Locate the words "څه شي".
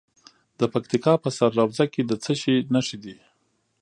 2.23-2.55